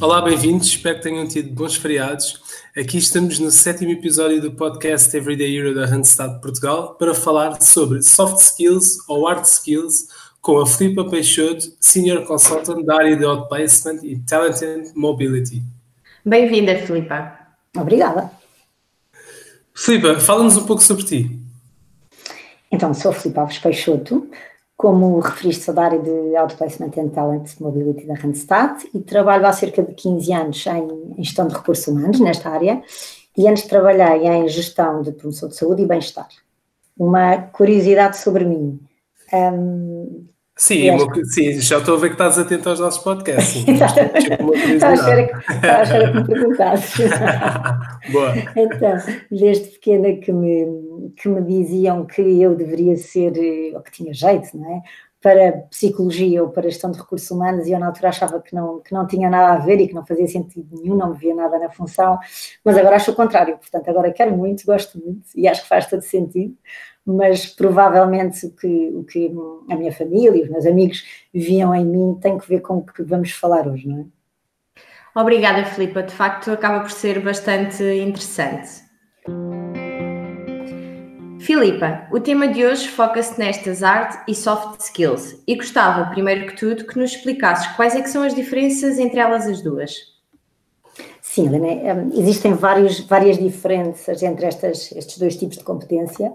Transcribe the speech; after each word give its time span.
Olá, 0.00 0.20
bem-vindos. 0.20 0.66
Espero 0.66 0.96
que 0.96 1.02
tenham 1.02 1.26
tido 1.26 1.54
bons 1.54 1.76
feriados. 1.76 2.40
Aqui 2.76 2.98
estamos 2.98 3.38
no 3.38 3.50
sétimo 3.50 3.92
episódio 3.92 4.40
do 4.40 4.52
podcast 4.52 5.16
Everyday 5.16 5.56
Hero 5.56 5.74
da 5.74 5.86
Randstad 5.86 6.40
Portugal 6.40 6.96
para 6.96 7.14
falar 7.14 7.60
sobre 7.62 8.02
soft 8.02 8.38
skills 8.38 8.98
ou 9.08 9.26
hard 9.26 9.44
skills 9.44 10.08
com 10.40 10.58
a 10.58 10.66
Filipa 10.66 11.08
Peixoto, 11.08 11.64
Senior 11.80 12.26
Consultant 12.26 12.84
da 12.84 12.96
área 12.96 13.16
de 13.16 13.24
Outplacement 13.24 14.00
e 14.02 14.18
Talent 14.18 14.60
and 14.62 14.92
Mobility. 14.94 15.62
Bem-vinda, 16.24 16.76
Filipa. 16.78 17.38
Obrigada. 17.76 18.30
Filipa, 19.72 20.20
fala-nos 20.20 20.56
um 20.56 20.66
pouco 20.66 20.82
sobre 20.82 21.04
ti. 21.04 21.40
Então, 22.70 22.92
sou 22.92 23.12
a 23.12 23.14
Filipa 23.14 23.42
Alves 23.42 23.58
Peixoto, 23.58 24.28
como 24.76 25.20
referiste, 25.20 25.64
sou 25.64 25.74
da 25.74 25.84
área 25.84 25.98
de 25.98 26.36
Outplacement 26.36 26.90
and 26.98 27.08
Talent 27.08 27.60
Mobility 27.60 28.06
da 28.06 28.14
Randstad 28.14 28.84
e 28.92 29.00
trabalho 29.00 29.46
há 29.46 29.52
cerca 29.52 29.82
de 29.82 29.94
15 29.94 30.32
anos 30.32 30.66
em, 30.66 31.14
em 31.16 31.24
gestão 31.24 31.46
de 31.46 31.54
recursos 31.54 31.86
humanos 31.86 32.20
nesta 32.20 32.50
área 32.50 32.82
e 33.36 33.48
antes 33.48 33.64
trabalhei 33.64 34.26
em 34.26 34.48
gestão 34.48 35.02
de 35.02 35.12
promoção 35.12 35.48
de 35.48 35.56
saúde 35.56 35.82
e 35.82 35.86
bem-estar. 35.86 36.28
Uma 36.96 37.38
curiosidade 37.38 38.16
sobre 38.18 38.44
mim. 38.44 38.80
Um, 39.32 40.26
Sim, 40.56 40.88
uma, 40.90 41.24
sim, 41.24 41.60
já 41.60 41.78
estou 41.78 41.96
a 41.96 41.98
ver 41.98 42.08
que 42.08 42.14
estás 42.14 42.38
atento 42.38 42.68
aos 42.68 42.78
nossos 42.78 43.02
podcasts. 43.02 43.66
Estava 43.66 44.92
à 44.92 44.94
espera 44.94 46.12
que, 46.12 46.16
me 46.16 46.24
perguntasses. 46.24 47.10
Boa. 48.12 48.34
Então, 48.54 48.96
desde 49.32 49.70
pequena 49.70 50.14
que 50.14 50.32
me, 50.32 51.10
que 51.16 51.28
me 51.28 51.42
diziam 51.42 52.06
que 52.06 52.22
eu 52.22 52.54
deveria 52.54 52.96
ser, 52.96 53.32
ou 53.74 53.80
que 53.80 53.90
tinha 53.90 54.14
jeito, 54.14 54.56
não 54.56 54.76
é? 54.76 54.82
Para 55.20 55.52
psicologia 55.70 56.42
ou 56.42 56.50
para 56.50 56.70
gestão 56.70 56.92
de 56.92 56.98
recursos 56.98 57.28
humanos, 57.32 57.66
e 57.66 57.72
eu 57.72 57.80
na 57.80 57.86
altura 57.86 58.10
achava 58.10 58.40
que 58.40 58.54
não, 58.54 58.78
que 58.78 58.92
não 58.92 59.08
tinha 59.08 59.28
nada 59.28 59.54
a 59.54 59.64
ver 59.64 59.80
e 59.80 59.88
que 59.88 59.94
não 59.94 60.06
fazia 60.06 60.28
sentido 60.28 60.68
nenhum, 60.70 60.94
não 60.94 61.10
me 61.10 61.18
via 61.18 61.34
nada 61.34 61.58
na 61.58 61.70
função, 61.70 62.16
mas 62.64 62.76
agora 62.76 62.94
acho 62.94 63.10
o 63.10 63.16
contrário. 63.16 63.56
Portanto, 63.56 63.88
agora 63.88 64.12
quero 64.12 64.36
muito, 64.36 64.64
gosto 64.64 65.02
muito 65.02 65.26
e 65.34 65.48
acho 65.48 65.62
que 65.62 65.68
faz 65.68 65.86
todo 65.86 66.02
sentido 66.02 66.54
mas 67.06 67.46
provavelmente 67.46 68.46
o 68.46 68.50
que, 68.50 68.92
o 68.94 69.04
que 69.04 69.32
a 69.70 69.76
minha 69.76 69.92
família 69.92 70.36
e 70.36 70.42
os 70.42 70.50
meus 70.50 70.66
amigos 70.66 71.04
viam 71.32 71.74
em 71.74 71.84
mim 71.84 72.18
tem 72.20 72.38
que 72.38 72.48
ver 72.48 72.60
com 72.60 72.78
o 72.78 72.84
que 72.84 73.02
vamos 73.02 73.32
falar 73.32 73.68
hoje, 73.68 73.86
não 73.86 74.00
é? 74.00 75.20
Obrigada, 75.20 75.64
Filipa. 75.64 76.02
De 76.02 76.12
facto, 76.12 76.50
acaba 76.50 76.80
por 76.80 76.90
ser 76.90 77.20
bastante 77.20 77.84
interessante. 77.84 78.82
Filipa, 81.38 82.08
o 82.10 82.18
tema 82.18 82.48
de 82.48 82.64
hoje 82.64 82.88
foca-se 82.88 83.38
nestas 83.38 83.82
hard 83.82 84.16
e 84.26 84.34
soft 84.34 84.80
skills 84.80 85.42
e 85.46 85.54
gostava, 85.54 86.10
primeiro 86.10 86.46
que 86.46 86.56
tudo, 86.56 86.86
que 86.86 86.98
nos 86.98 87.12
explicasses 87.12 87.66
quais 87.76 87.94
é 87.94 88.00
que 88.00 88.08
são 88.08 88.22
as 88.22 88.34
diferenças 88.34 88.98
entre 88.98 89.20
elas 89.20 89.46
as 89.46 89.60
duas. 89.60 89.92
Sim, 91.20 91.46
Helena, 91.46 91.94
hum, 91.94 92.10
existem 92.14 92.54
vários, 92.54 93.00
várias 93.00 93.36
diferenças 93.36 94.22
entre 94.22 94.46
estas, 94.46 94.90
estes 94.92 95.18
dois 95.18 95.36
tipos 95.36 95.58
de 95.58 95.64
competência 95.64 96.32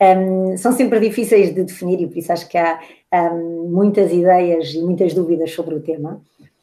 um, 0.00 0.56
são 0.56 0.72
sempre 0.72 1.00
difíceis 1.00 1.54
de 1.54 1.64
definir 1.64 2.00
e 2.00 2.06
por 2.06 2.18
isso 2.18 2.32
acho 2.32 2.48
que 2.48 2.56
há 2.56 2.78
um, 3.12 3.68
muitas 3.70 4.12
ideias 4.12 4.72
e 4.74 4.80
muitas 4.80 5.12
dúvidas 5.12 5.52
sobre 5.52 5.74
o 5.74 5.80
tema 5.80 6.22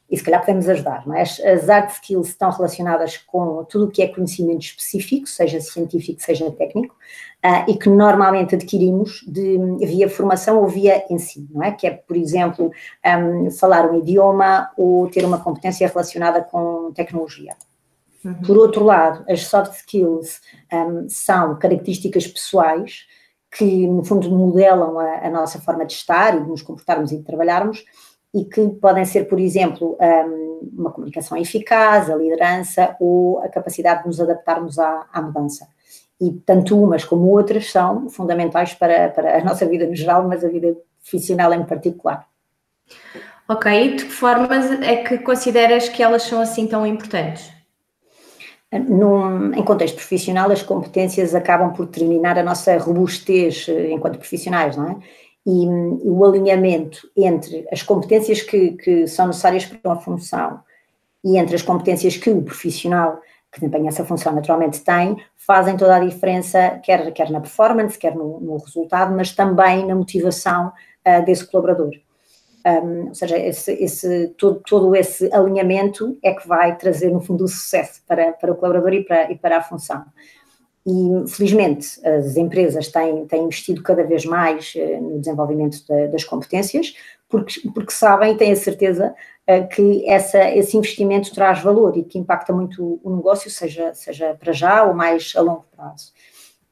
e 0.09 0.15
se 0.15 0.23
calhar 0.23 0.39
podemos 0.39 0.69
ajudar. 0.69 1.05
Não 1.05 1.15
é? 1.15 1.21
as, 1.21 1.39
as 1.39 1.67
hard 1.67 1.89
skills 1.89 2.29
estão 2.29 2.49
relacionadas 2.49 3.17
com 3.17 3.63
tudo 3.65 3.85
o 3.85 3.91
que 3.91 4.01
é 4.01 4.07
conhecimento 4.07 4.61
específico, 4.61 5.27
seja 5.27 5.59
científico, 5.59 6.21
seja 6.21 6.49
técnico, 6.51 6.95
uh, 7.43 7.69
e 7.69 7.75
que 7.75 7.89
normalmente 7.89 8.55
adquirimos 8.55 9.23
de, 9.27 9.57
via 9.85 10.07
formação 10.07 10.61
ou 10.61 10.67
via 10.67 11.03
ensino, 11.09 11.47
não 11.51 11.63
é? 11.63 11.71
que 11.71 11.87
é, 11.87 11.91
por 11.91 12.15
exemplo, 12.15 12.71
um, 13.05 13.51
falar 13.51 13.89
um 13.89 13.99
idioma 13.99 14.71
ou 14.77 15.09
ter 15.09 15.25
uma 15.25 15.39
competência 15.39 15.87
relacionada 15.87 16.41
com 16.41 16.91
tecnologia. 16.93 17.55
Uhum. 18.23 18.33
Por 18.41 18.57
outro 18.57 18.83
lado, 18.83 19.23
as 19.29 19.41
soft 19.41 19.73
skills 19.73 20.39
um, 20.71 21.07
são 21.09 21.57
características 21.57 22.25
pessoais 22.27 23.05
que, 23.55 23.87
no 23.87 24.03
fundo, 24.03 24.29
modelam 24.29 24.99
a, 24.99 25.27
a, 25.27 25.29
nossa 25.29 25.59
forma 25.59 25.85
de 25.85 25.93
estar 25.93 26.35
e 26.35 26.41
de 26.41 26.49
nos 26.49 26.61
comportarmos 26.61 27.11
e 27.11 27.17
de 27.17 27.23
trabalharmos, 27.23 27.85
e 28.33 28.43
que 28.43 28.67
podem 28.69 29.05
ser, 29.05 29.29
por 29.29 29.39
exemplo, 29.39 29.97
um, 29.99 30.71
uma 30.77 30.91
comunicação 30.91 31.37
eficaz, 31.37 32.09
a 32.09 32.15
liderança 32.15 32.97
ou 32.99 33.39
a 33.39 33.47
capacidade 33.47 34.01
de 34.01 34.07
nos 34.07 34.19
adaptarmos 34.19 34.77
à, 34.77 35.05
à 35.11 35.21
mudança. 35.21 35.67
E 36.19 36.31
tanto 36.45 36.81
umas 36.81 37.05
como 37.05 37.27
outras 37.27 37.71
são 37.71 38.09
fundamentais 38.09 38.73
para, 38.73 39.09
para 39.09 39.37
a 39.37 39.43
nossa 39.43 39.65
vida 39.65 39.87
no 39.87 39.95
geral, 39.95 40.27
mas 40.27 40.43
a 40.43 40.49
vida 40.49 40.75
profissional 41.01 41.53
em 41.53 41.63
particular. 41.63 42.27
Ok, 43.47 43.95
de 43.95 44.05
que 44.05 44.11
formas 44.11 44.69
é 44.81 44.97
que 44.97 45.19
consideras 45.19 45.87
que 45.87 46.03
elas 46.03 46.23
são 46.23 46.41
assim 46.41 46.67
tão 46.67 46.85
importantes? 46.85 47.54
Num, 48.79 49.53
em 49.53 49.63
contexto 49.63 49.95
profissional, 49.95 50.51
as 50.51 50.61
competências 50.61 51.33
acabam 51.35 51.73
por 51.73 51.85
determinar 51.85 52.37
a 52.37 52.43
nossa 52.43 52.77
robustez 52.77 53.67
eh, 53.69 53.91
enquanto 53.91 54.17
profissionais, 54.17 54.75
não 54.75 54.89
é? 54.89 54.97
E, 55.45 55.65
e 55.65 56.09
o 56.09 56.25
alinhamento 56.25 57.07
entre 57.15 57.67
as 57.71 57.83
competências 57.83 58.41
que, 58.41 58.71
que, 58.71 59.07
são 59.07 59.27
necessárias 59.27 59.65
para 59.65 59.79
uma 59.83 60.01
função 60.01 60.59
e 61.23 61.37
entre 61.37 61.55
as 61.55 61.61
competências 61.61 62.17
que 62.17 62.31
o 62.31 62.41
profissional 62.41 63.21
que 63.51 63.61
desempenha 63.61 63.87
essa 63.87 64.03
função 64.03 64.33
naturalmente 64.33 64.81
tem, 64.81 65.17
fazem 65.37 65.77
toda 65.77 65.95
a 65.95 65.99
diferença, 65.99 66.79
quer, 66.83 67.11
quer 67.13 67.29
na 67.29 67.39
performance, 67.39 67.97
quer 67.97 68.13
no, 68.13 68.39
no 68.41 68.57
resultado, 68.57 69.15
mas 69.15 69.33
também 69.33 69.85
na 69.85 69.95
motivação 69.95 70.73
uh, 71.07 71.25
desse 71.25 71.49
colaborador. 71.49 71.91
Um, 72.65 73.09
ou 73.09 73.13
seja, 73.13 73.37
esse, 73.37 73.71
esse, 73.73 74.27
todo, 74.29 74.59
todo, 74.67 74.95
esse 74.95 75.31
alinhamento 75.31 76.17
é 76.23 76.33
que 76.33 76.47
vai 76.47 76.75
trazer, 76.75 77.11
no 77.11 77.21
fundo, 77.21 77.43
o 77.43 77.47
sucesso 77.47 78.01
para, 78.07 78.31
para 78.33 78.51
o 78.51 78.55
colaborador 78.55 78.93
e 78.93 79.03
para, 79.03 79.31
e 79.31 79.37
para 79.37 79.57
a 79.57 79.61
função. 79.61 80.03
E, 80.83 81.27
felizmente, 81.27 81.99
as 82.07 82.37
empresas 82.37 82.87
têm, 82.87 83.27
têm 83.27 83.43
investido 83.43 83.83
cada 83.83 84.03
vez 84.03 84.25
mais 84.25 84.73
uh, 84.75 85.01
no 85.01 85.19
desenvolvimento 85.19 85.85
das 86.11 86.23
competências, 86.23 86.95
porque, 87.29 87.61
porque 87.69 87.91
sabem 87.91 88.35
têm 88.35 88.51
a 88.51 88.55
certeza 88.55 89.13
uh, 89.47 89.67
que 89.67 90.07
essa, 90.09 90.49
esse 90.49 90.75
investimento 90.75 91.33
traz 91.35 91.61
valor 91.61 91.95
e 91.95 92.03
que 92.03 92.17
impacta 92.17 92.51
muito 92.51 92.99
o 93.03 93.15
negócio, 93.15 93.49
seja, 93.49 93.93
seja 93.93 94.35
para 94.39 94.53
já 94.53 94.83
ou 94.83 94.93
mais 94.95 95.33
a 95.35 95.41
longo 95.41 95.65
prazo. 95.75 96.13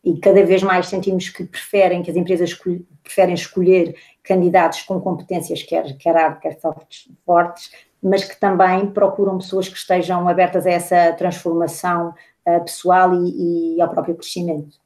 E 0.04 0.18
cada 0.20 0.46
vez 0.46 0.62
mais 0.62 0.88
sentimos 0.88 1.30
que 1.30 1.46
preferem, 1.46 2.04
que 2.04 2.12
as 2.12 2.18
empresas 2.18 2.54
preferem 3.02 3.34
escolher 3.34 3.96
candidatos 4.22 4.82
com 4.82 5.00
competências, 5.00 5.64
quer, 5.64 5.98
quer 5.98 6.14
hard, 6.14 6.40
quer 6.40 6.60
soft, 6.60 7.08
fortes, 7.26 7.72
mas 8.02 8.26
que 8.26 8.38
também 8.38 8.88
procuram 8.88 9.38
pessoas 9.38 9.70
que 9.70 9.78
estejam 9.78 10.28
abertas 10.28 10.66
a 10.66 10.72
essa 10.72 11.14
transformação 11.14 12.14
uh, 12.46 12.64
pessoal 12.66 13.14
e, 13.16 13.76
e, 13.78 13.82
ao 13.82 13.90
próprio 13.90 14.16
crescimento. 14.16 14.78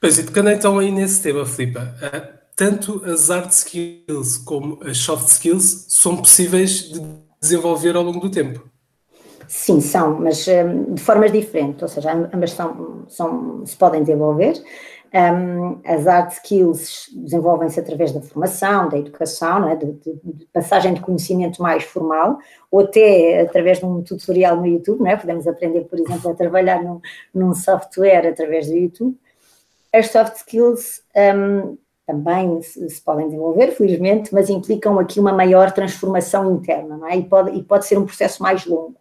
Pois, 0.00 0.18
e 0.18 0.24
tocando 0.24 0.50
então 0.50 0.78
aí 0.78 0.90
nesse 0.90 1.22
tema, 1.22 1.44
Filipe, 1.44 1.78
uh, 1.78 2.38
tanto 2.56 3.04
as 3.04 3.28
hard 3.28 3.50
skills 3.50 4.38
como 4.38 4.78
as 4.82 4.96
soft 4.96 5.28
skills 5.28 5.86
são 5.88 6.16
possíveis 6.16 6.90
de 6.90 7.00
desenvolver 7.40 7.96
ao 7.96 8.02
longo 8.02 8.20
do 8.20 8.30
tempo? 8.30 8.68
Sim, 9.48 9.80
são, 9.80 10.20
mas 10.20 10.46
um, 10.46 10.92
de 10.92 11.00
formas 11.00 11.32
diferentes, 11.32 11.80
ou 11.80 11.88
seja, 11.88 12.12
ambas 12.12 12.50
são, 12.50 13.06
são, 13.08 13.64
se 13.64 13.74
podem 13.74 14.02
desenvolver. 14.02 14.62
Um, 15.14 15.80
as 15.86 16.04
hard 16.04 16.32
skills 16.32 17.08
desenvolvem-se 17.14 17.80
através 17.80 18.12
da 18.12 18.20
formação, 18.20 18.90
da 18.90 18.98
educação, 18.98 19.66
é? 19.66 19.74
de, 19.74 19.90
de, 19.92 20.20
de, 20.22 20.44
passagem 20.52 20.92
de 20.92 21.00
conhecimento 21.00 21.62
mais 21.62 21.82
formal, 21.82 22.38
ou 22.70 22.80
até 22.80 23.40
através 23.40 23.78
de 23.78 23.86
um 23.86 24.02
tutorial 24.02 24.58
no 24.58 24.66
YouTube, 24.66 25.08
é? 25.08 25.16
podemos 25.16 25.46
aprender, 25.48 25.80
por 25.84 25.98
exemplo, 25.98 26.30
a 26.30 26.34
trabalhar 26.34 26.82
num, 26.84 27.00
num 27.34 27.54
software 27.54 28.28
através 28.28 28.66
do 28.66 28.74
YouTube. 28.74 29.16
As 29.94 30.10
soft 30.10 30.36
skills 30.36 31.02
um, 31.16 31.78
também 32.06 32.60
se, 32.60 32.86
se, 32.90 33.00
podem 33.00 33.28
desenvolver, 33.28 33.70
felizmente, 33.70 34.34
mas 34.34 34.50
implicam 34.50 34.98
aqui 34.98 35.18
uma 35.18 35.32
maior 35.32 35.72
transformação 35.72 36.54
interna, 36.54 37.00
é? 37.10 37.16
E 37.16 37.24
pode, 37.24 37.56
e 37.56 37.62
pode 37.62 37.86
ser 37.86 37.96
um 37.96 38.04
processo 38.04 38.42
mais 38.42 38.66
longo. 38.66 38.94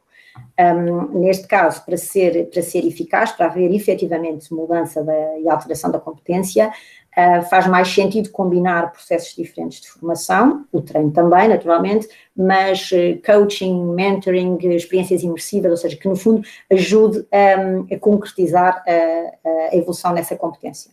Um, 0.60 1.20
neste 1.20 1.48
caso, 1.48 1.86
para 1.86 1.98
ser, 1.98 2.50
para 2.50 2.64
ser 2.64 2.84
eficaz, 2.84 3.32
para 3.32 3.46
haver 3.46 3.72
efetivamente 3.72 4.52
mudança 4.52 5.04
da, 5.04 5.40
e 5.40 5.48
alteração 5.48 5.92
da 5.92 6.00
competência, 6.00 6.70
uh, 6.70 7.44
faz 7.44 7.68
mais 7.68 7.88
sentido 7.88 8.32
combinar 8.32 8.92
processos 8.92 9.36
diferentes 9.36 9.82
de 9.82 9.88
formação, 9.88 10.66
o 10.72 10.82
treino 10.82 11.12
também, 11.12 11.48
naturalmente, 11.48 12.08
mas 12.36 12.90
uh, 12.92 13.22
coaching, 13.24 13.86
mentoring, 13.94 14.58
experiências 14.76 15.22
imersivas, 15.22 15.70
ou 15.70 15.78
seja, 15.78 15.96
que 15.96 16.08
no 16.08 16.16
fundo 16.16 16.42
ajude 16.72 17.20
um, 17.20 17.94
a 17.94 18.00
concretizar 18.00 18.84
a, 18.88 19.72
a, 19.72 19.76
evolução 19.76 20.12
nessa 20.12 20.36
competência. 20.36 20.92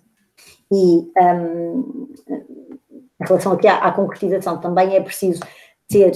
E 0.70 1.11
um, 1.17 2.08
em 2.29 3.26
relação 3.26 3.52
aqui 3.52 3.67
à, 3.67 3.79
à 3.79 3.93
concretização, 3.93 4.58
também 4.61 4.94
é 4.94 5.00
preciso 5.00 5.41
ter 5.88 6.12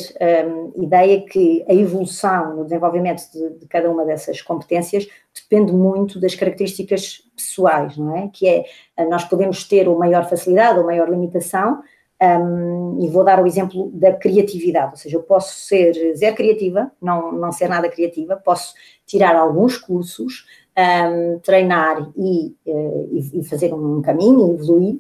um, 0.47 0.83
ideia 0.83 1.21
que 1.21 1.65
a 1.69 1.75
evolução 1.75 2.57
no 2.57 2.65
desenvolvimento 2.65 3.23
de, 3.31 3.59
de, 3.59 3.67
cada 3.67 3.91
uma 3.91 4.05
dessas 4.05 4.41
competências 4.41 5.07
depende 5.35 5.73
muito 5.73 6.19
das 6.19 6.35
características 6.35 7.23
pessoais, 7.37 7.97
não 7.97 8.17
é? 8.17 8.31
Que 8.33 8.49
é, 8.49 8.65
nós 9.07 9.25
podemos 9.25 9.65
ter 9.65 9.87
uma 9.87 9.99
maior 9.99 10.29
facilidade 10.29 10.79
ou 10.79 10.87
maior 10.87 11.09
limitação, 11.09 11.83
Um, 12.21 12.99
e 13.01 13.09
vou 13.09 13.23
dar 13.23 13.41
o 13.41 13.47
exemplo 13.47 13.93
da 13.95 14.13
criatividade, 14.13 14.91
ou 14.91 14.97
seja, 14.97 15.17
eu 15.17 15.23
posso 15.23 15.55
ser 15.55 16.17
zero 16.17 16.35
criativa, 16.35 16.91
não, 17.01 17.31
não 17.31 17.53
ser 17.53 17.69
nada 17.69 17.89
criativa, 17.89 18.35
posso 18.35 18.75
tirar 19.07 19.37
alguns 19.37 19.79
cursos, 19.79 20.45
um, 20.77 21.39
treinar 21.39 22.11
e, 22.17 22.57
uh, 22.67 23.09
e, 23.35 23.45
fazer 23.45 23.73
um 23.73 24.03
caminho, 24.03 24.53
evoluir, 24.53 24.99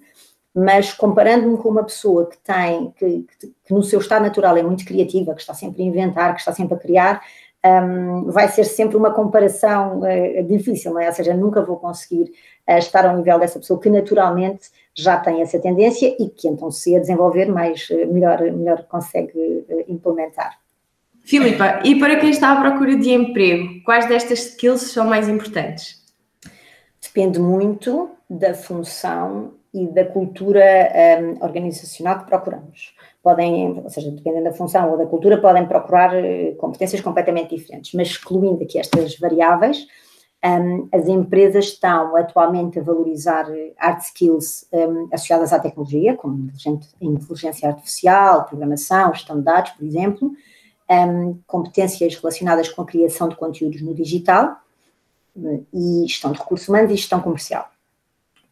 mas 0.58 0.92
comparando-me 0.92 1.56
com 1.56 1.68
uma 1.68 1.84
pessoa 1.84 2.26
que 2.26 2.36
tem, 2.38 2.90
que, 2.98 3.26
que, 3.38 3.46
que, 3.64 3.72
no 3.72 3.82
seu 3.82 4.00
estado 4.00 4.22
natural 4.22 4.56
é 4.56 4.62
muito 4.62 4.84
criativa, 4.84 5.32
que 5.32 5.40
está 5.40 5.54
sempre 5.54 5.82
a 5.82 5.86
inventar, 5.86 6.34
que 6.34 6.40
está 6.40 6.52
sempre 6.52 6.74
a 6.74 6.78
criar, 6.78 7.22
um, 7.64 8.24
vai 8.30 8.48
ser 8.48 8.64
sempre 8.64 8.96
uma 8.96 9.12
comparação 9.12 10.00
uh, 10.00 10.42
difícil, 10.44 10.92
não 10.92 11.00
é? 11.00 11.06
Ou 11.06 11.12
seja, 11.12 11.32
nunca 11.34 11.62
vou 11.62 11.76
conseguir 11.76 12.32
uh, 12.68 12.78
estar 12.78 13.06
ao 13.06 13.16
nível 13.16 13.38
dessa 13.38 13.60
pessoa 13.60 13.80
que 13.80 13.88
naturalmente 13.88 14.68
já 14.94 15.16
tem 15.16 15.42
essa 15.42 15.60
tendência 15.60 16.16
e 16.18 16.28
que 16.28 16.48
então 16.48 16.72
se 16.72 16.96
a 16.96 17.00
desenvolver 17.00 17.46
mais, 17.46 17.88
uh, 17.90 18.12
melhor, 18.12 18.40
melhor 18.40 18.84
consegue 18.88 19.64
implementar. 19.86 20.58
Filipa, 21.22 21.82
e 21.84 22.00
para 22.00 22.16
quem 22.16 22.30
está 22.30 22.52
à 22.52 22.60
procura 22.60 22.96
de 22.96 23.10
emprego, 23.10 23.82
quais 23.84 24.08
destas 24.08 24.40
skills 24.40 24.90
são 24.92 25.06
mais 25.06 25.28
importantes? 25.28 26.02
Depende 27.00 27.38
muito 27.38 28.10
da 28.28 28.54
função 28.54 29.57
e 29.72 29.86
da 29.86 30.04
cultura 30.04 30.64
um, 31.20 31.44
organizacional 31.44 32.20
que 32.20 32.26
procuramos. 32.26 32.94
Podem, 33.22 33.80
ou 33.82 33.90
seja, 33.90 34.10
dependendo 34.10 34.44
da 34.44 34.52
função 34.52 34.90
ou 34.90 34.98
da 34.98 35.06
cultura, 35.06 35.40
podem 35.40 35.66
procurar 35.66 36.14
uh, 36.14 36.54
competências 36.56 37.00
completamente 37.00 37.54
diferentes, 37.54 37.92
mas 37.94 38.08
excluindo 38.08 38.62
aqui 38.62 38.78
estas 38.78 39.18
variáveis, 39.18 39.86
um, 40.44 40.88
as 40.92 41.08
empresas 41.08 41.66
estão 41.66 42.14
atualmente 42.16 42.78
a 42.78 42.82
valorizar 42.82 43.46
hard 43.76 44.00
skills 44.00 44.66
um, 44.72 45.08
associadas 45.12 45.52
à 45.52 45.58
tecnologia, 45.58 46.16
como 46.16 46.50
inteligência 47.00 47.68
artificial, 47.68 48.44
programação, 48.44 49.12
gestão 49.12 49.36
de 49.38 49.42
dados, 49.42 49.72
por 49.72 49.84
exemplo, 49.84 50.30
um, 50.90 51.38
competências 51.46 52.14
relacionadas 52.14 52.68
com 52.68 52.82
a 52.82 52.86
criação 52.86 53.28
de 53.28 53.36
conteúdos 53.36 53.82
no 53.82 53.94
digital 53.94 54.56
e 55.72 56.04
gestão 56.06 56.32
de 56.32 56.38
recursos 56.38 56.68
humanos 56.68 56.90
e 56.90 56.96
gestão 56.96 57.20
comercial. 57.20 57.68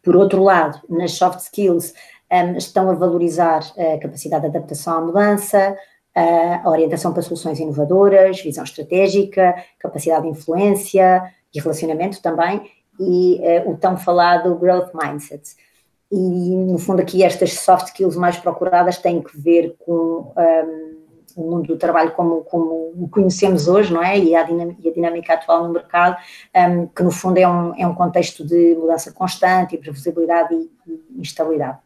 Por 0.07 0.15
outro 0.15 0.41
lado, 0.41 0.79
nas 0.87 1.11
soft 1.11 1.39
skills 1.39 1.93
um, 2.31 2.55
estão 2.55 2.89
a 2.89 2.93
valorizar 2.93 3.59
a 3.77 3.97
capacidade 3.99 4.43
de 4.43 4.55
adaptação 4.55 4.99
à 4.99 5.01
mudança, 5.01 5.77
a 6.15 6.69
orientação 6.69 7.11
para 7.11 7.21
soluções 7.21 7.59
inovadoras, 7.59 8.41
visão 8.41 8.63
estratégica, 8.63 9.53
capacidade 9.77 10.23
de 10.23 10.29
influência 10.29 11.29
e 11.53 11.59
relacionamento 11.59 12.21
também, 12.21 12.71
e 12.97 13.41
uh, 13.65 13.69
o 13.69 13.75
tão 13.75 13.97
falado 13.97 14.55
growth 14.55 14.91
mindset. 14.93 15.43
E, 16.09 16.55
no 16.55 16.77
fundo, 16.77 17.01
aqui 17.01 17.21
estas 17.21 17.55
soft 17.55 17.87
skills 17.87 18.15
mais 18.15 18.37
procuradas 18.37 18.97
têm 18.97 19.21
que 19.21 19.37
ver 19.37 19.75
com 19.85 20.31
um, 20.37 20.97
o 21.37 21.51
mundo 21.51 21.67
do 21.67 21.77
trabalho 21.77 22.11
como, 22.11 22.43
como 22.45 22.93
o 22.97 23.07
conhecemos 23.09 23.67
hoje, 23.67 23.93
não 23.93 24.03
é? 24.03 24.17
E 24.17 24.35
a 24.35 24.41
dinâmica, 24.41 24.81
e 24.83 24.89
a 24.89 24.93
dinâmica 24.93 25.33
atual 25.33 25.67
no 25.67 25.73
mercado, 25.73 26.17
um, 26.55 26.87
que 26.87 27.03
no 27.03 27.11
fundo 27.11 27.37
é 27.37 27.47
um, 27.47 27.73
é 27.77 27.85
um 27.85 27.93
contexto 27.93 28.43
de 28.43 28.75
mudança 28.75 29.11
constante, 29.11 29.75
imprevisibilidade 29.75 30.53
e, 30.55 30.69
e 30.87 31.21
instabilidade. 31.21 31.77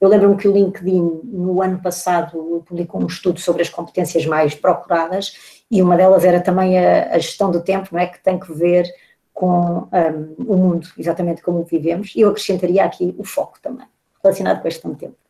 Eu 0.00 0.08
lembro-me 0.08 0.36
que 0.36 0.48
o 0.48 0.52
LinkedIn, 0.52 1.20
no 1.24 1.62
ano 1.62 1.80
passado, 1.80 2.62
publicou 2.66 3.02
um 3.02 3.06
estudo 3.06 3.40
sobre 3.40 3.62
as 3.62 3.68
competências 3.68 4.24
mais 4.26 4.54
procuradas 4.54 5.62
e 5.70 5.82
uma 5.82 5.96
delas 5.96 6.24
era 6.24 6.40
também 6.40 6.78
a, 6.78 7.14
a 7.14 7.18
gestão 7.18 7.50
do 7.50 7.62
tempo, 7.62 7.88
não 7.92 8.00
é? 8.00 8.06
Que 8.06 8.22
tem 8.22 8.38
que 8.38 8.52
ver 8.52 8.86
com 9.32 9.88
um, 9.88 10.34
o 10.46 10.56
mundo, 10.56 10.88
exatamente 10.98 11.42
como 11.42 11.64
vivemos, 11.64 12.12
e 12.14 12.20
eu 12.20 12.28
acrescentaria 12.28 12.84
aqui 12.84 13.14
o 13.18 13.24
foco 13.24 13.58
também, 13.60 13.86
relacionado 14.22 14.60
com 14.60 14.68
a 14.68 14.70
gestão 14.70 14.90
do 14.90 14.96
tempo. 14.96 15.21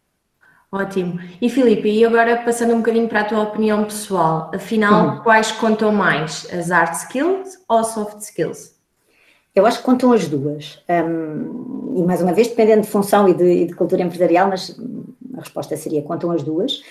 Ótimo. 0.72 1.20
E 1.38 1.50
Filipe, 1.50 1.86
e 1.86 2.02
agora 2.02 2.38
passando 2.38 2.72
um 2.72 2.78
bocadinho 2.78 3.06
para 3.06 3.20
a 3.20 3.24
tua 3.24 3.42
opinião 3.42 3.84
pessoal, 3.84 4.50
afinal, 4.54 5.16
uhum. 5.16 5.22
quais 5.22 5.52
contam 5.52 5.92
mais, 5.92 6.48
as 6.50 6.70
hard 6.70 6.94
skills 6.94 7.58
ou 7.68 7.84
soft 7.84 8.20
skills? 8.20 8.74
Eu 9.54 9.66
acho 9.66 9.80
que 9.80 9.84
contam 9.84 10.14
as 10.14 10.26
duas. 10.26 10.82
Um, 10.88 11.94
e 11.98 12.02
mais 12.02 12.22
uma 12.22 12.32
vez, 12.32 12.48
dependendo 12.48 12.80
de 12.80 12.88
função 12.88 13.28
e 13.28 13.34
de, 13.34 13.44
e 13.44 13.66
de, 13.66 13.74
cultura 13.74 14.00
empresarial, 14.00 14.48
mas 14.48 14.74
a 15.36 15.40
resposta 15.40 15.76
seria 15.76 16.00
contam 16.00 16.30
as 16.30 16.42
duas. 16.42 16.82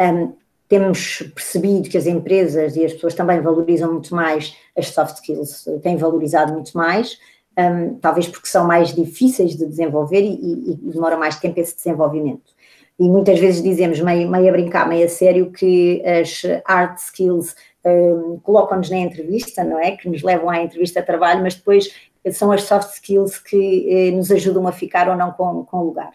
Um, 0.00 0.32
temos 0.68 1.24
percebido 1.34 1.88
que 1.88 1.98
as 1.98 2.06
empresas 2.06 2.76
e 2.76 2.84
as 2.84 2.92
pessoas 2.92 3.14
também 3.14 3.40
valorizam 3.40 3.92
muito 3.92 4.14
mais 4.14 4.56
as 4.78 4.90
soft 4.90 5.16
skills, 5.16 5.68
têm 5.82 5.96
valorizado 5.96 6.52
muito 6.52 6.70
mais, 6.72 7.18
um, 7.58 7.96
talvez 7.96 8.28
porque 8.28 8.46
são 8.46 8.64
mais 8.64 8.94
difíceis 8.94 9.56
de 9.56 9.66
desenvolver 9.66 10.22
e, 10.22 10.34
e, 10.34 10.70
e 10.70 10.92
demora 10.92 11.16
mais 11.16 11.36
tempo 11.40 11.58
esse 11.58 11.74
desenvolvimento 11.74 12.53
e 12.98 13.08
muitas 13.08 13.38
vezes 13.38 13.62
dizemos, 13.62 14.00
meio, 14.00 14.30
meio 14.30 14.48
a 14.48 14.52
brincar, 14.52 14.88
meio 14.88 15.06
a 15.06 15.08
sério, 15.08 15.50
que 15.50 16.02
as 16.06 16.42
hard 16.66 16.96
skills 16.98 17.56
um, 17.84 18.38
colocam-nos 18.42 18.88
na 18.88 18.98
entrevista, 18.98 19.64
não 19.64 19.78
é? 19.78 19.96
Que 19.96 20.08
nos 20.08 20.22
levam 20.22 20.48
à 20.48 20.62
entrevista 20.62 21.00
de 21.00 21.06
trabalho, 21.06 21.42
mas 21.42 21.54
depois 21.54 21.92
são 22.32 22.52
as 22.52 22.62
soft 22.62 22.94
skills 22.94 23.38
que 23.38 23.86
eh, 23.90 24.10
nos 24.12 24.30
ajudam 24.30 24.66
a 24.66 24.72
ficar 24.72 25.08
ou 25.08 25.16
não 25.16 25.32
com, 25.32 25.64
com 25.64 25.82
lugar. 25.82 26.12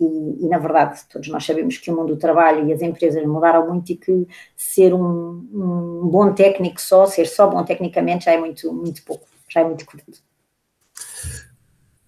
E, 0.00 0.04
e, 0.44 0.48
na 0.48 0.58
verdade, 0.58 1.00
todos 1.10 1.28
nós 1.28 1.44
sabemos 1.44 1.78
que 1.78 1.90
o 1.90 1.96
mundo 1.96 2.14
do 2.14 2.18
trabalho 2.18 2.68
e 2.68 2.72
as 2.72 2.82
empresas 2.82 3.24
mudaram 3.26 3.66
muito 3.68 3.92
e 3.92 3.96
que 3.96 4.26
ser 4.56 4.94
um, 4.94 5.46
um 5.52 6.08
bom 6.08 6.32
técnico 6.32 6.80
só, 6.80 7.06
ser 7.06 7.26
só 7.26 7.48
bom 7.48 7.62
tecnicamente, 7.64 8.24
já 8.24 8.32
é 8.32 8.38
muito, 8.38 8.72
muito 8.72 9.04
pouco, 9.04 9.26
já 9.48 9.60
é 9.60 9.64
muito 9.64 9.84
curto. 9.84 10.22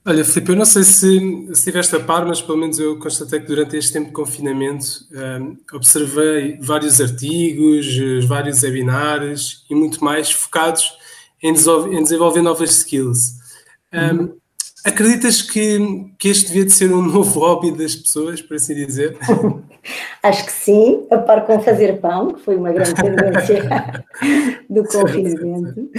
Olha, 0.08 0.24
Filipe, 0.24 0.52
eu 0.52 0.56
não 0.56 0.64
sei 0.64 0.84
se, 0.84 1.18
se 1.18 1.50
estiveste 1.50 1.96
a 1.96 2.00
par, 2.00 2.24
mas 2.24 2.40
pelo 2.40 2.56
menos 2.56 2.78
eu 2.78 2.96
constatei 2.96 3.40
que 3.40 3.46
durante 3.46 3.76
este 3.76 3.92
tempo 3.92 4.06
de 4.06 4.12
confinamento 4.12 4.86
um, 5.12 5.56
observei 5.74 6.56
vários 6.60 7.00
artigos, 7.00 8.24
vários 8.24 8.62
webinars 8.62 9.64
e 9.68 9.74
muito 9.74 10.04
mais 10.04 10.30
focados 10.30 10.96
em 11.42 11.52
desenvolver, 11.52 11.92
em 11.92 12.02
desenvolver 12.04 12.42
novas 12.42 12.70
skills. 12.70 13.32
Um, 13.92 13.98
uhum. 13.98 14.36
Acreditas 14.84 15.42
que, 15.42 15.80
que 16.16 16.28
este 16.28 16.46
devia 16.46 16.64
de 16.64 16.72
ser 16.72 16.92
um 16.94 17.02
novo 17.10 17.40
hobby 17.40 17.72
das 17.72 17.96
pessoas, 17.96 18.40
por 18.40 18.54
assim 18.54 18.76
dizer? 18.76 19.18
Acho 20.22 20.46
que 20.46 20.52
sim, 20.52 21.06
a 21.10 21.18
par 21.18 21.46
com 21.46 21.60
fazer 21.60 22.00
pão, 22.00 22.32
que 22.32 22.42
foi 22.42 22.56
uma 22.56 22.72
grande 22.72 22.94
tendência 22.94 24.04
do 24.70 24.84
confinamento. 24.84 25.90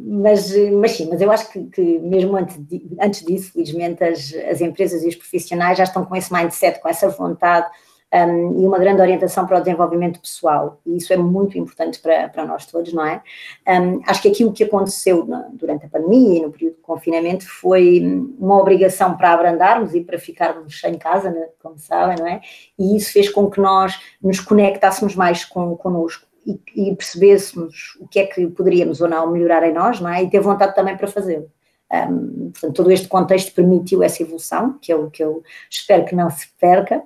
Mas, 0.00 0.50
mas 0.72 0.92
sim, 0.92 1.08
mas 1.10 1.20
eu 1.20 1.30
acho 1.30 1.50
que, 1.50 1.64
que 1.64 1.98
mesmo 1.98 2.36
antes, 2.36 2.58
antes 3.00 3.22
disso, 3.22 3.52
felizmente, 3.52 4.02
as, 4.02 4.32
as 4.50 4.60
empresas 4.62 5.02
e 5.02 5.08
os 5.08 5.16
profissionais 5.16 5.76
já 5.76 5.84
estão 5.84 6.04
com 6.04 6.16
esse 6.16 6.32
mindset, 6.32 6.80
com 6.80 6.88
essa 6.88 7.08
vontade 7.10 7.68
um, 8.12 8.62
e 8.62 8.66
uma 8.66 8.78
grande 8.78 9.00
orientação 9.00 9.46
para 9.46 9.58
o 9.58 9.60
desenvolvimento 9.60 10.20
pessoal, 10.20 10.80
e 10.86 10.96
isso 10.96 11.12
é 11.12 11.16
muito 11.16 11.58
importante 11.58 11.98
para, 11.98 12.28
para 12.28 12.46
nós 12.46 12.64
todos, 12.66 12.92
não 12.92 13.04
é? 13.04 13.20
Um, 13.68 14.00
acho 14.06 14.22
que 14.22 14.28
aquilo 14.28 14.52
que 14.52 14.64
aconteceu 14.64 15.26
na, 15.26 15.48
durante 15.52 15.86
a 15.86 15.88
pandemia 15.88 16.38
e 16.38 16.42
no 16.42 16.52
período 16.52 16.76
de 16.76 16.82
confinamento 16.82 17.46
foi 17.46 18.00
uma 18.38 18.58
obrigação 18.58 19.16
para 19.16 19.32
abrandarmos 19.32 19.94
e 19.94 20.00
para 20.00 20.18
ficarmos 20.18 20.82
em 20.84 20.96
casa, 20.96 21.30
né, 21.30 21.48
como 21.60 21.78
sabem, 21.78 22.16
não 22.18 22.26
é? 22.26 22.40
E 22.78 22.96
isso 22.96 23.12
fez 23.12 23.28
com 23.28 23.50
que 23.50 23.60
nós 23.60 23.98
nos 24.22 24.40
conectássemos 24.40 25.14
mais 25.14 25.44
com, 25.44 25.76
connosco 25.76 26.26
e, 26.46 26.90
e 26.90 26.94
percebêssemos 26.94 27.96
o 28.00 28.06
que 28.06 28.20
é 28.20 28.26
que 28.26 28.46
poderíamos 28.46 29.00
ou 29.00 29.08
não 29.08 29.30
melhorar 29.30 29.68
em 29.68 29.72
nós, 29.72 30.00
não 30.00 30.08
é? 30.08 30.22
E 30.22 30.30
ter 30.30 30.40
vontade 30.40 30.74
também 30.74 30.96
para 30.96 31.08
fazê-lo. 31.08 31.50
Um, 31.92 32.50
portanto, 32.50 32.74
todo 32.74 32.90
este 32.90 33.06
contexto 33.06 33.54
permitiu 33.54 34.02
essa 34.02 34.22
evolução, 34.22 34.76
que 34.80 34.92
eu, 34.92 35.08
que 35.08 35.22
eu 35.22 35.42
espero 35.70 36.04
que 36.04 36.16
não 36.16 36.28
se 36.28 36.48
perca, 36.60 37.02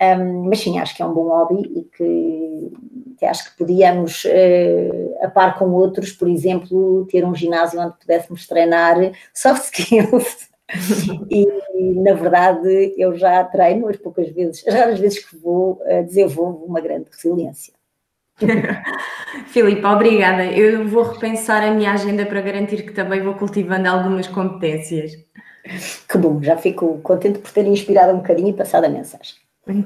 um, 0.00 0.44
mas 0.44 0.60
sim, 0.60 0.78
acho 0.78 0.96
que 0.96 1.02
é 1.02 1.06
um 1.06 1.12
bom 1.12 1.28
hobby 1.28 1.60
e 1.60 1.84
que, 1.84 2.72
que 3.18 3.26
acho 3.26 3.50
que 3.50 3.58
podíamos, 3.58 4.24
uh, 4.24 5.24
a 5.24 5.28
par 5.28 5.58
com 5.58 5.70
outros, 5.72 6.12
por 6.12 6.28
exemplo, 6.28 7.06
ter 7.10 7.24
um 7.24 7.34
ginásio 7.34 7.80
onde 7.80 7.98
pudéssemos 7.98 8.46
treinar 8.46 8.96
soft 9.34 9.64
skills. 9.64 10.50
e, 11.30 11.46
na 12.00 12.14
verdade, 12.14 12.94
eu 12.96 13.14
já 13.14 13.44
treino 13.44 13.86
as 13.88 13.96
poucas 13.98 14.30
vezes, 14.30 14.66
as 14.66 14.72
raras 14.72 14.98
vezes 14.98 15.22
que 15.22 15.36
vou, 15.36 15.72
uh, 15.82 16.04
desenvolvo 16.04 16.64
uma 16.64 16.80
grande 16.80 17.10
resiliência. 17.10 17.74
Filipe, 19.46 19.84
obrigada. 19.84 20.44
Eu 20.44 20.86
vou 20.86 21.02
repensar 21.02 21.62
a 21.62 21.70
minha 21.70 21.92
agenda 21.92 22.24
para 22.26 22.40
garantir 22.40 22.82
que 22.82 22.92
também 22.92 23.22
vou 23.22 23.34
cultivando 23.34 23.88
algumas 23.88 24.26
competências. 24.26 25.12
Que 26.08 26.18
bom, 26.18 26.42
já 26.42 26.56
fico 26.56 26.98
contente 26.98 27.38
por 27.38 27.50
ter 27.50 27.66
inspirado 27.66 28.12
um 28.12 28.16
bocadinho 28.16 28.48
e 28.48 28.52
passado 28.52 28.84
a 28.84 28.88
mensagem. 28.88 29.34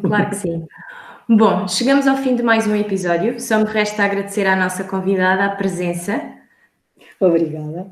Claro 0.03 0.31
que 0.31 0.37
sim. 0.37 0.67
Bom, 1.29 1.67
chegamos 1.67 2.07
ao 2.07 2.17
fim 2.17 2.37
de 2.37 2.43
mais 2.43 2.67
um 2.67 2.75
episódio. 2.75 3.41
Só 3.41 3.59
me 3.59 3.65
resta 3.65 4.05
agradecer 4.05 4.47
à 4.47 4.57
nossa 4.57 4.85
convidada 4.85 5.45
a 5.45 5.51
presença. 5.51 6.21
Obrigada. 7.21 7.91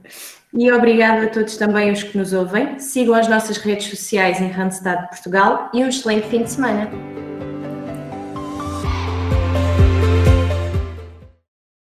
E 0.53 0.71
obrigado 0.71 1.25
a 1.25 1.29
todos 1.29 1.57
também 1.57 1.91
os 1.91 2.03
que 2.03 2.17
nos 2.17 2.33
ouvem. 2.33 2.79
Sigam 2.79 3.15
as 3.15 3.29
nossas 3.29 3.57
redes 3.57 3.87
sociais 3.89 4.41
em 4.41 4.49
Randstad 4.49 5.09
Portugal 5.09 5.71
e 5.75 5.83
um 5.83 5.89
excelente 5.89 6.29
fim 6.29 6.45
de 6.45 6.51
semana. 6.51 7.24